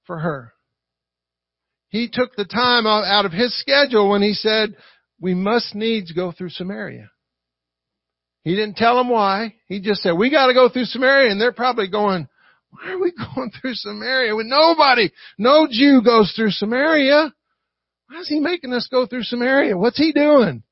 [0.05, 0.53] for her.
[1.89, 4.75] He took the time out of his schedule when he said,
[5.19, 7.09] we must needs go through Samaria.
[8.43, 9.55] He didn't tell them why.
[9.67, 11.31] He just said, we gotta go through Samaria.
[11.31, 12.27] And they're probably going,
[12.69, 17.33] why are we going through Samaria when nobody, no Jew goes through Samaria?
[18.07, 19.77] Why is he making us go through Samaria?
[19.77, 20.63] What's he doing?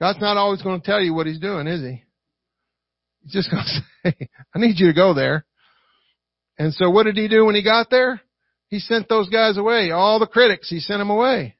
[0.00, 2.02] God's not always going to tell you what he's doing, is he?
[3.24, 3.64] He's just going
[4.04, 5.44] to say, I need you to go there.
[6.58, 8.20] And so what did he do when he got there?
[8.68, 9.90] He sent those guys away.
[9.90, 11.56] All the critics, he sent them away.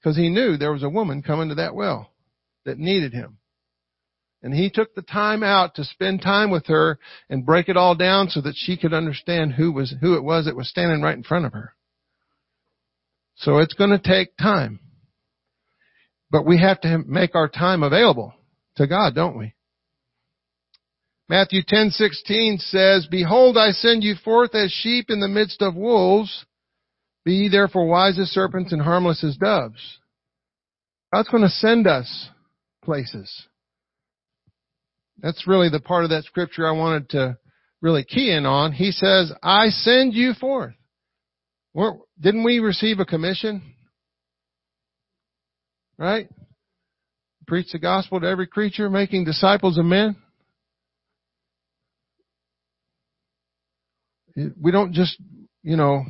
[0.00, 2.10] Because he knew there was a woman coming to that well
[2.64, 3.38] that needed him.
[4.42, 6.98] And he took the time out to spend time with her
[7.30, 10.46] and break it all down so that she could understand who was, who it was
[10.46, 11.74] that was standing right in front of her.
[13.36, 14.80] So it's going to take time.
[16.30, 18.34] But we have to make our time available
[18.76, 19.54] to God, don't we?
[21.32, 26.44] Matthew 10:16 says, "Behold, I send you forth as sheep in the midst of wolves.
[27.24, 29.98] Be ye therefore wise as serpents and harmless as doves."
[31.10, 32.28] God's going to send us
[32.82, 33.48] places.
[35.20, 37.38] That's really the part of that scripture I wanted to
[37.80, 38.72] really key in on.
[38.72, 40.74] He says, I send you forth.
[42.20, 43.74] Didn't we receive a commission?
[45.96, 46.28] Right?
[47.46, 50.16] Preach the gospel to every creature, making disciples of men.
[54.36, 55.16] We don't just,
[55.62, 56.04] you know,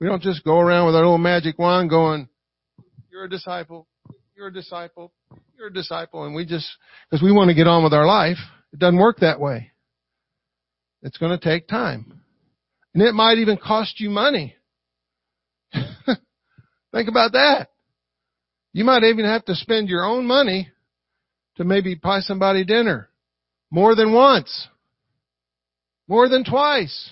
[0.00, 2.28] we don't just go around with our little magic wand going,
[3.10, 3.86] you're a disciple,
[4.36, 5.12] you're a disciple,
[5.56, 6.68] you're a disciple, and we just,
[7.10, 8.38] because we want to get on with our life.
[8.72, 9.72] It doesn't work that way.
[11.02, 12.20] It's going to take time.
[12.94, 14.54] And it might even cost you money.
[16.92, 17.68] Think about that.
[18.72, 20.68] You might even have to spend your own money
[21.56, 23.08] to maybe buy somebody dinner.
[23.70, 24.68] More than once.
[26.06, 27.10] More than twice.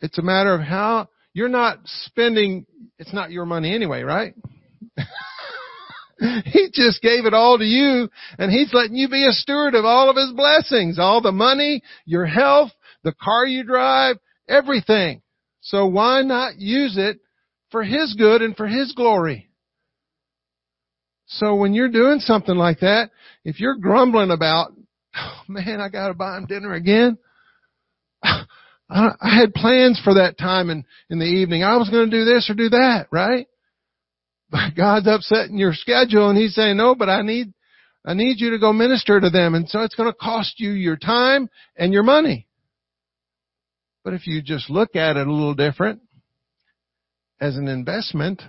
[0.00, 2.66] It's a matter of how, you're not spending,
[2.98, 4.34] it's not your money anyway, right?
[6.44, 8.08] he just gave it all to you
[8.38, 11.82] and he's letting you be a steward of all of his blessings, all the money,
[12.04, 12.70] your health,
[13.04, 14.16] the car you drive,
[14.48, 15.22] everything.
[15.60, 17.18] So why not use it
[17.70, 19.48] for his good and for his glory?
[21.26, 23.10] So when you're doing something like that,
[23.44, 24.72] if you're grumbling about,
[25.14, 27.18] oh man, I gotta buy him dinner again.
[28.90, 31.62] I had plans for that time in, in the evening.
[31.62, 33.46] I was going to do this or do that, right?
[34.50, 37.52] But God's upsetting your schedule and He's saying, no, but I need,
[38.04, 39.54] I need you to go minister to them.
[39.54, 42.46] And so it's going to cost you your time and your money.
[44.04, 46.00] But if you just look at it a little different
[47.40, 48.40] as an investment,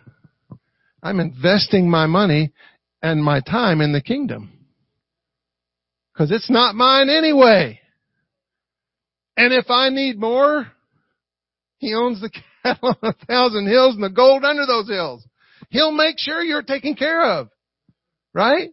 [1.03, 2.53] I'm investing my money
[3.01, 4.53] and my time in the kingdom.
[6.15, 7.79] Cause it's not mine anyway.
[9.39, 10.69] And if I need more,
[11.77, 12.29] He owns the
[12.63, 15.25] cattle on a thousand hills and the gold under those hills.
[15.69, 17.47] He'll make sure you're taken care of.
[18.33, 18.71] Right?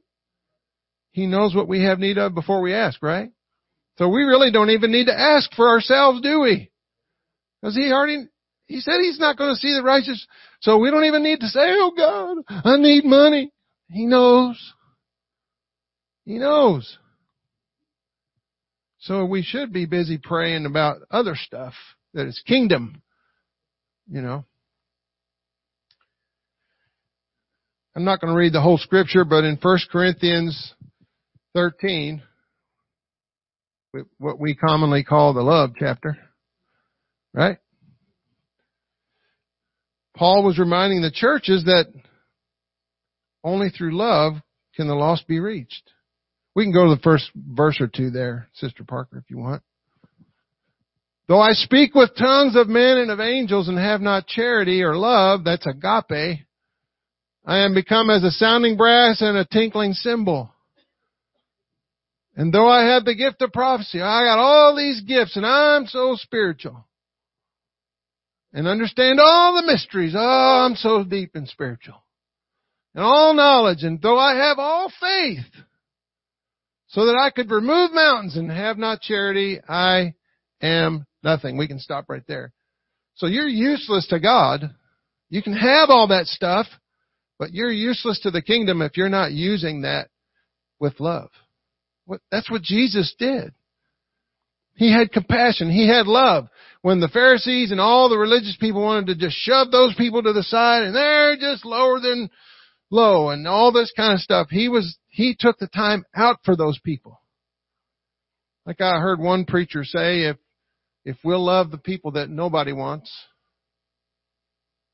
[1.12, 3.31] He knows what we have need of before we ask, right?
[3.98, 6.68] So we really don't even need to ask for ourselves, do we?
[7.62, 8.26] Because he already,
[8.66, 10.26] he said he's not going to see the righteous.
[10.62, 13.52] So we don't even need to say, oh God, I need money.
[13.88, 14.61] He knows.
[16.24, 16.98] He knows.
[19.07, 21.75] So we should be busy praying about other stuff
[22.12, 23.03] that is kingdom,
[24.11, 24.45] you know.
[27.95, 30.75] I'm not going to read the whole scripture, but in 1 Corinthians
[31.55, 32.21] 13,
[34.19, 36.19] what we commonly call the love chapter,
[37.33, 37.59] right?
[40.16, 41.87] Paul was reminding the churches that
[43.45, 44.35] only through love
[44.75, 45.92] can the lost be reached.
[46.57, 49.63] We can go to the first verse or two there, Sister Parker, if you want.
[51.29, 54.96] Though I speak with tongues of men and of angels and have not charity or
[54.96, 56.46] love, that's agape,
[57.44, 60.50] I am become as a sounding brass and a tinkling cymbal.
[62.37, 65.87] And though I have the gift of prophecy, I got all these gifts and I'm
[65.87, 66.87] so spiritual.
[68.54, 70.15] And understand all the mysteries.
[70.17, 72.02] Oh, I'm so deep and spiritual.
[72.94, 73.83] And all knowledge.
[73.83, 75.44] And though I have all faith,
[76.89, 80.15] so that I could remove mountains and have not charity, I
[80.63, 81.57] am nothing.
[81.57, 82.53] We can stop right there.
[83.17, 84.75] So you're useless to God.
[85.29, 86.67] You can have all that stuff,
[87.39, 90.09] but you're useless to the kingdom if you're not using that
[90.79, 91.31] with love.
[92.31, 93.53] That's what Jesus did.
[94.77, 95.71] He had compassion.
[95.71, 96.49] He had love.
[96.83, 100.33] When the Pharisees and all the religious people wanted to just shove those people to
[100.33, 102.31] the side and they're just lower than
[102.91, 106.56] low and all this kind of stuff, he was, he took the time out for
[106.56, 107.19] those people.
[108.67, 110.37] Like I heard one preacher say, if,
[111.06, 113.10] if we'll love the people that nobody wants,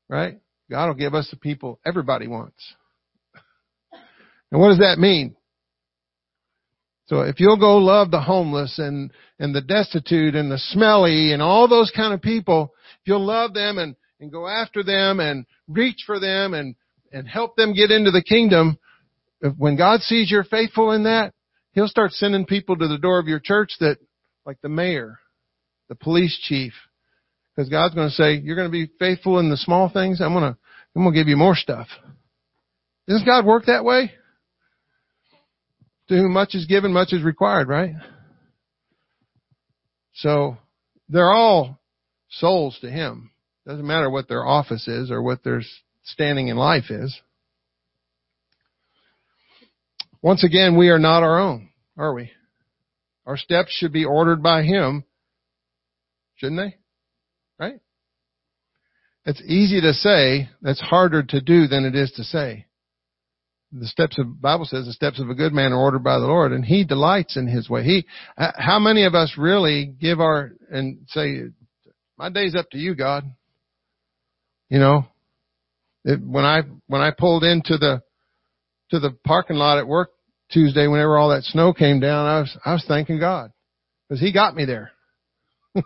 [0.07, 0.39] right?
[0.71, 2.73] God will give us the people everybody wants.
[4.49, 5.35] And what does that mean?
[7.07, 11.41] So if you'll go love the homeless and, and the destitute and the smelly and
[11.41, 15.45] all those kind of people, if you'll love them and, and go after them and
[15.67, 16.75] reach for them and,
[17.11, 18.79] and help them get into the kingdom,
[19.57, 21.33] when God sees you're faithful in that,
[21.73, 23.97] He'll start sending people to the door of your church that,
[24.45, 25.19] like the mayor,
[25.89, 26.73] the police chief,
[27.55, 30.21] because God's going to say, you're going to be faithful in the small things.
[30.21, 30.57] I'm going to,
[30.95, 31.87] I'm going to give you more stuff.
[33.07, 34.11] Doesn't God work that way?
[36.09, 37.93] To whom much is given, much is required, right?
[40.13, 40.57] So,
[41.09, 41.79] they're all
[42.29, 43.31] souls to Him.
[43.65, 45.61] Doesn't matter what their office is or what their
[46.03, 47.19] standing in life is.
[50.23, 52.31] Once again, we are not our own, are we?
[53.27, 55.03] Our steps should be ordered by Him,
[56.35, 56.77] shouldn't they?
[57.63, 57.79] Right?
[59.25, 62.65] It's easy to say, that's harder to do than it is to say
[63.73, 66.27] the steps of Bible says the steps of a good man are ordered by the
[66.27, 67.83] Lord, and He delights in His way.
[67.83, 68.05] He,
[68.37, 71.45] uh, how many of us really give our and say,
[72.17, 73.23] "My day's up to you, God."
[74.69, 75.07] You know,
[76.05, 78.03] it, when I when I pulled into the
[78.93, 80.11] to the parking lot at work
[80.51, 83.51] Tuesday, whenever all that snow came down, I was I was thanking God
[84.07, 84.91] because He got me there.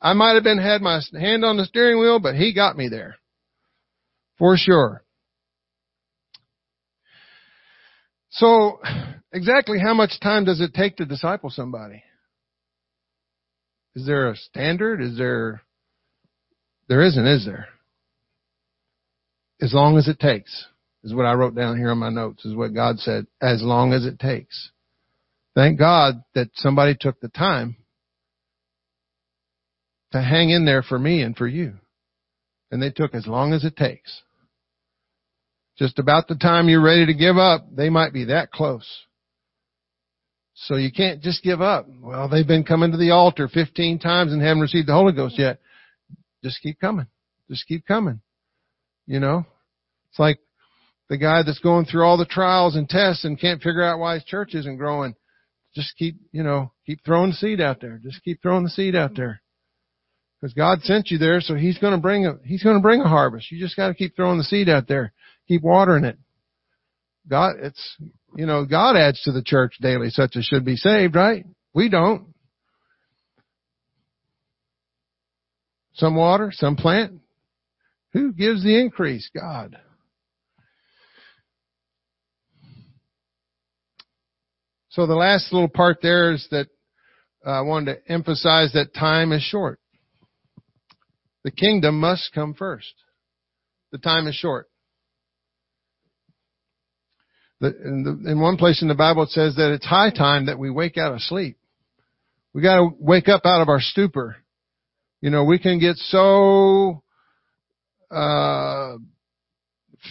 [0.00, 2.88] I might have been had my hand on the steering wheel, but He got me
[2.88, 3.16] there
[4.38, 5.04] for sure.
[8.30, 8.80] So,
[9.32, 12.02] exactly how much time does it take to disciple somebody?
[13.94, 15.02] Is there a standard?
[15.02, 15.60] Is there,
[16.88, 17.68] there isn't, is there?
[19.60, 20.66] As long as it takes,
[21.04, 23.92] is what I wrote down here on my notes, is what God said, as long
[23.92, 24.70] as it takes.
[25.54, 27.76] Thank God that somebody took the time
[30.12, 31.74] to hang in there for me and for you.
[32.70, 34.22] And they took as long as it takes.
[35.78, 38.86] Just about the time you're ready to give up, they might be that close.
[40.54, 41.86] So you can't just give up.
[42.00, 45.38] Well, they've been coming to the altar 15 times and haven't received the Holy Ghost
[45.38, 45.60] yet.
[46.42, 47.06] Just keep coming.
[47.48, 48.20] Just keep coming.
[49.06, 49.46] You know?
[50.10, 50.40] It's like
[51.08, 54.14] the guy that's going through all the trials and tests and can't figure out why
[54.14, 55.14] his church isn't growing.
[55.74, 58.00] Just keep, you know, keep throwing the seed out there.
[58.02, 59.40] Just keep throwing the seed out there.
[60.40, 63.00] Because God sent you there, so He's going to bring a He's going to bring
[63.00, 63.50] a harvest.
[63.50, 65.12] You just got to keep throwing the seed out there.
[65.48, 66.18] Keep watering it.
[67.28, 67.96] God, it's,
[68.36, 71.44] you know, God adds to the church daily such as should be saved, right?
[71.74, 72.34] We don't.
[75.94, 77.20] Some water, some plant.
[78.12, 79.28] Who gives the increase?
[79.34, 79.76] God.
[84.98, 86.66] So the last little part there is that
[87.46, 89.78] uh, I wanted to emphasize that time is short.
[91.44, 92.92] The kingdom must come first.
[93.92, 94.66] The time is short.
[97.60, 100.58] In, the, in one place in the Bible it says that it's high time that
[100.58, 101.58] we wake out of sleep.
[102.52, 104.38] We gotta wake up out of our stupor.
[105.20, 107.04] You know, we can get so,
[108.10, 108.96] uh,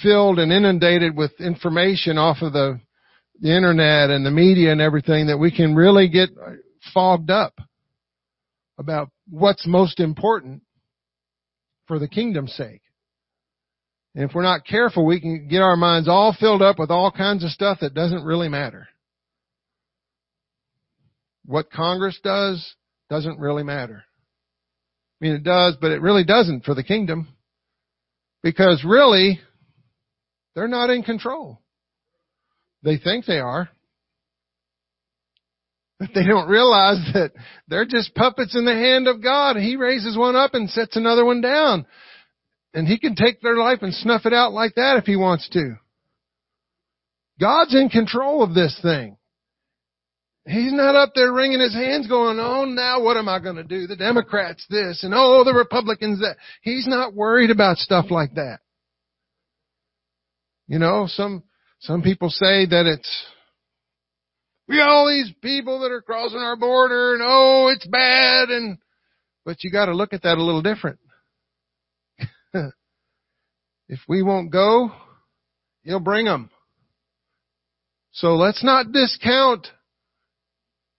[0.01, 2.79] filled and inundated with information off of the,
[3.39, 6.29] the internet and the media and everything that we can really get
[6.93, 7.59] fogged up
[8.77, 10.61] about what's most important
[11.87, 12.81] for the kingdom's sake.
[14.15, 17.11] And if we're not careful, we can get our minds all filled up with all
[17.11, 18.87] kinds of stuff that doesn't really matter.
[21.45, 22.75] What Congress does
[23.09, 24.03] doesn't really matter.
[25.21, 27.27] I mean, it does, but it really doesn't for the kingdom.
[28.43, 29.39] Because really,
[30.55, 31.61] they're not in control.
[32.87, 33.67] They think they are.
[35.99, 37.33] But they don't realize that
[37.67, 39.57] they're just puppets in the hand of God.
[39.57, 41.85] He raises one up and sets another one down.
[42.73, 45.49] And he can take their life and snuff it out like that if he wants
[45.49, 45.75] to.
[47.41, 49.17] God's in control of this thing.
[50.45, 53.65] He's not up there wringing his hands going, oh, now what am I going to
[53.65, 53.87] do?
[53.87, 56.37] The Democrats this and oh, the Republicans that.
[56.61, 58.59] He's not worried about stuff like that.
[60.67, 61.43] You know, some,
[61.79, 63.25] some people say that it's,
[64.67, 68.77] we got all these people that are crossing our border and oh, it's bad and,
[69.45, 70.99] but you gotta look at that a little different.
[73.87, 74.91] if we won't go,
[75.83, 76.49] he'll bring them.
[78.11, 79.67] So let's not discount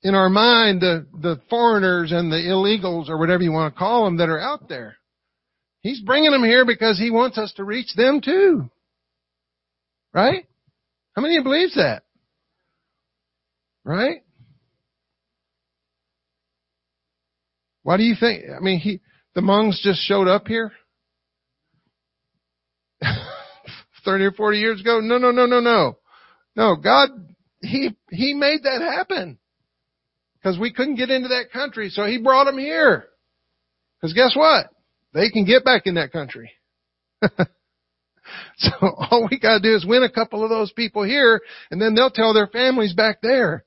[0.03, 4.05] in our mind the, the foreigners and the illegals or whatever you want to call
[4.05, 4.97] them that are out there.
[5.81, 8.71] He's bringing them here because he wants us to reach them too.
[10.13, 10.47] Right?
[11.19, 12.05] How many of you believes that?
[13.83, 14.23] Right?
[17.83, 19.01] Why do you think, I mean, he,
[19.35, 20.71] the Hmongs just showed up here?
[24.05, 25.01] 30 or 40 years ago?
[25.01, 25.99] No, no, no, no, no.
[26.55, 27.09] No, God,
[27.63, 29.41] He, He made that happen.
[30.41, 33.09] Because we couldn't get into that country, so He brought them here.
[34.01, 34.67] Because guess what?
[35.15, 36.53] They can get back in that country.
[38.57, 41.95] so all we gotta do is win a couple of those people here, and then
[41.95, 43.65] they'll tell their families back there.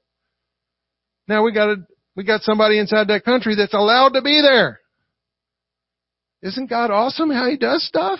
[1.27, 1.77] Now we gotta,
[2.15, 4.79] we got somebody inside that country that's allowed to be there.
[6.41, 8.19] Isn't God awesome how He does stuff?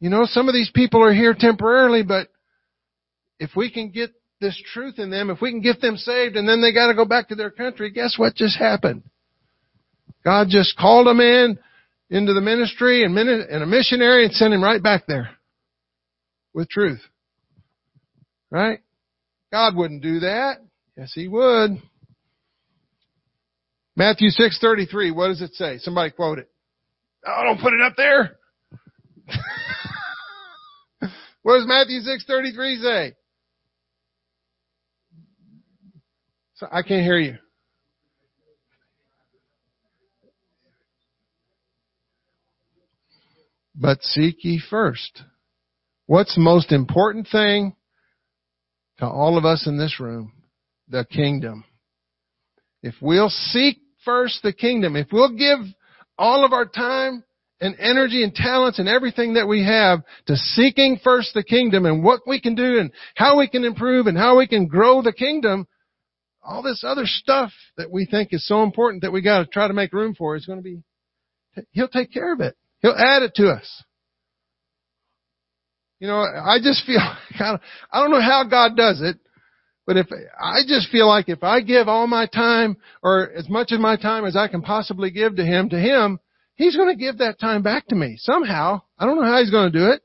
[0.00, 2.28] You know, some of these people are here temporarily, but
[3.38, 6.48] if we can get this truth in them, if we can get them saved and
[6.48, 9.02] then they gotta go back to their country, guess what just happened?
[10.24, 11.58] God just called them in,
[12.14, 15.30] into the ministry and, a missionary and send him right back there
[16.54, 17.00] with truth.
[18.52, 18.78] Right?
[19.52, 20.58] God wouldn't do that.
[20.96, 21.72] Yes, He would.
[23.96, 25.78] Matthew 6:33, what does it say?
[25.78, 26.48] Somebody quote it.
[27.26, 28.36] Oh, don't put it up there.
[31.42, 33.14] what does Matthew 6:33 say?
[36.54, 37.38] So I can't hear you.
[43.74, 45.22] But seek ye first.
[46.06, 47.74] What's the most important thing
[48.98, 50.32] to all of us in this room?
[50.88, 51.64] The kingdom.
[52.82, 55.58] If we'll seek first the kingdom, if we'll give
[56.18, 57.24] all of our time
[57.60, 62.04] and energy and talents and everything that we have to seeking first the kingdom and
[62.04, 65.12] what we can do and how we can improve and how we can grow the
[65.12, 65.66] kingdom,
[66.42, 69.66] all this other stuff that we think is so important that we got to try
[69.66, 70.82] to make room for is going to be,
[71.70, 72.54] He'll take care of it.
[72.84, 73.82] He'll add it to us.
[76.00, 76.98] You know, I just feel,
[77.40, 77.58] I
[77.94, 79.16] don't know how God does it,
[79.86, 80.06] but if,
[80.38, 83.96] I just feel like if I give all my time, or as much of my
[83.96, 86.20] time as I can possibly give to Him, to Him,
[86.56, 88.16] He's going to give that time back to me.
[88.18, 88.82] Somehow.
[88.98, 90.02] I don't know how He's going to do it,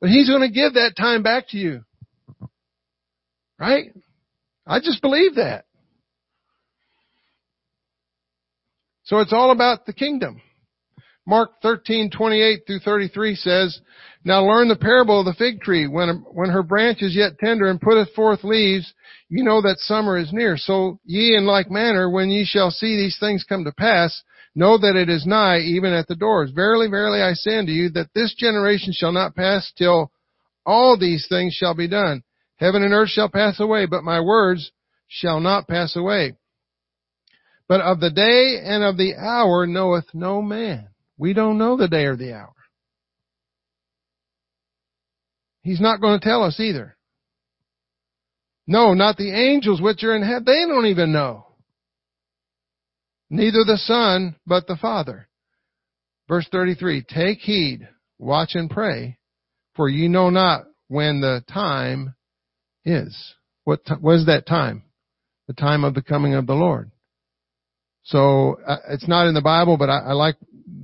[0.00, 1.82] but He's going to give that time back to you.
[3.58, 3.92] Right?
[4.66, 5.66] I just believe that.
[9.02, 10.40] So it's all about the kingdom.
[11.26, 13.80] Mark 13:28 through 33 says,
[14.24, 15.86] Now learn the parable of the fig tree.
[15.86, 18.92] When, when her branch is yet tender and putteth forth leaves,
[19.28, 20.56] you know that summer is near.
[20.56, 24.22] So ye in like manner, when ye shall see these things come to pass,
[24.54, 26.50] know that it is nigh, even at the doors.
[26.50, 30.10] Verily, verily, I say unto you, that this generation shall not pass till
[30.64, 32.22] all these things shall be done.
[32.56, 34.72] Heaven and earth shall pass away, but my words
[35.06, 36.34] shall not pass away.
[37.68, 40.89] But of the day and of the hour knoweth no man
[41.20, 42.54] we don't know the day or the hour.
[45.62, 46.96] He's not going to tell us either.
[48.66, 50.44] No, not the angels which are in heaven.
[50.46, 51.46] They don't even know.
[53.28, 55.28] Neither the Son, but the Father.
[56.26, 57.86] Verse 33, Take heed,
[58.18, 59.18] watch and pray,
[59.74, 62.14] for ye know not when the time
[62.86, 63.34] is.
[63.64, 64.84] What, what is that time?
[65.48, 66.90] The time of the coming of the Lord.
[68.04, 70.36] So uh, it's not in the Bible, but I, I like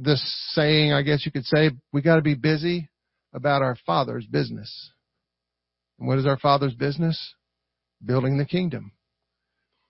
[0.03, 0.23] this
[0.55, 2.89] saying, I guess you could say, we got to be busy
[3.33, 4.91] about our Father's business.
[5.99, 7.35] And what is our Father's business?
[8.05, 8.93] Building the kingdom.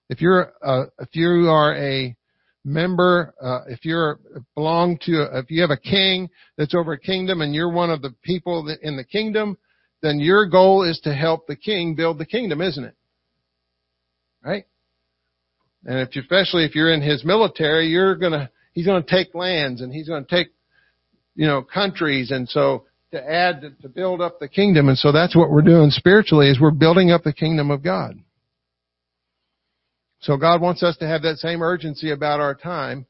[0.08, 2.16] If you're a, if you are a
[2.64, 4.20] member, uh, if you're
[4.54, 8.02] belong to, if you have a king that's over a kingdom and you're one of
[8.02, 9.56] the people in the kingdom,
[10.02, 12.94] then your goal is to help the king build the kingdom, isn't it?
[14.44, 14.64] Right?
[15.84, 19.80] And if, especially if you're in his military, you're gonna he's going to take lands
[19.80, 20.48] and he's going to take,
[21.34, 22.30] you know, countries.
[22.30, 24.88] And so to add, to, to build up the kingdom.
[24.88, 28.18] And so that's what we're doing spiritually is we're building up the kingdom of God.
[30.20, 33.06] So God wants us to have that same urgency about our time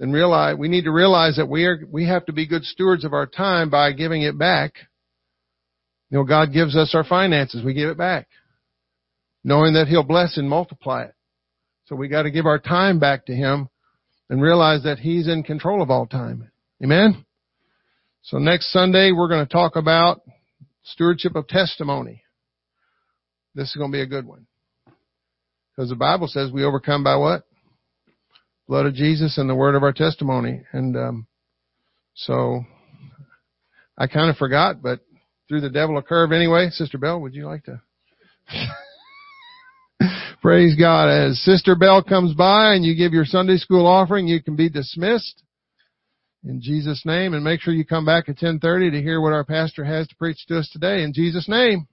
[0.00, 3.04] and realize, we need to realize that we are, we have to be good stewards
[3.04, 4.74] of our time by giving it back.
[6.10, 7.64] You know, God gives us our finances.
[7.64, 8.26] We give it back.
[9.44, 11.14] Knowing that He'll bless and multiply it.
[11.84, 13.68] So we got to give our time back to Him
[14.32, 16.50] and realize that He's in control of all time.
[16.82, 17.26] Amen?
[18.22, 20.22] So next Sunday we're going to talk about
[20.84, 22.22] stewardship of testimony.
[23.54, 24.46] This is going to be a good one.
[25.76, 27.42] Because the Bible says we overcome by what?
[28.66, 30.62] Blood of Jesus and the word of our testimony.
[30.72, 31.26] And um,
[32.14, 32.62] so
[33.98, 35.00] I kind of forgot, but
[35.46, 36.70] threw the devil a curve anyway.
[36.70, 37.82] Sister Bell, would you like to
[40.42, 41.08] Praise God.
[41.08, 44.68] As Sister Bell comes by and you give your Sunday school offering, you can be
[44.68, 45.44] dismissed
[46.42, 49.44] in Jesus' name and make sure you come back at 1030 to hear what our
[49.44, 51.86] pastor has to preach to us today in Jesus' name.